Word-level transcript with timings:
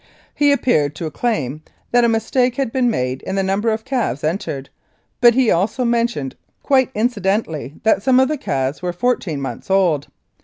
He 0.33 0.51
appeared 0.51 0.95
to 0.95 1.11
claim 1.11 1.61
that 1.91 2.03
a 2.03 2.09
mistake 2.09 2.55
had 2.55 2.71
been 2.71 2.89
made 2.89 3.21
in 3.21 3.35
the 3.35 3.43
number 3.43 3.69
of 3.69 3.85
calves 3.85 4.23
entered, 4.23 4.71
but 5.21 5.35
he 5.35 5.51
also 5.51 5.85
men 5.85 6.07
tioned 6.07 6.33
quite 6.63 6.89
incidentally 6.95 7.75
that 7.83 8.01
some 8.01 8.19
of 8.19 8.27
the 8.27 8.35
calves 8.39 8.81
were 8.81 8.93
four 8.93 9.15
teen 9.17 9.39
months 9.39 9.69
old. 9.69 10.07